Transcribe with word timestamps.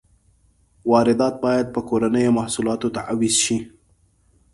واردات 0.91 1.35
باید 1.45 1.67
په 1.75 1.81
کورنیو 1.89 2.35
محصولاتو 2.39 2.87
تعویض 2.97 3.35
شي. 3.45 3.57